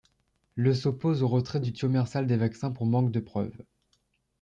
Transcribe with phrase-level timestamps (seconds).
[0.55, 3.63] Le s'oppose au retrait du thiomersal des vaccins pour manque de preuves.